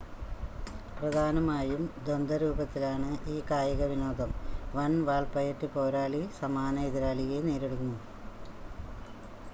പ്രധാനമായും 0.95 1.83
ദ്വന്ദ 1.99 2.31
രൂപത്തിലാണ് 2.43 3.09
ഈ 3.27 3.43
കായികവിനോദം, 3.51 4.31
one 4.77 4.97
വാൾപയറ്റ് 5.05 5.69
പോരാളി 5.75 6.23
സമാന 6.39 6.75
എതിരാളിയെ 6.89 7.41
നേരിടുന്നു 7.43 7.95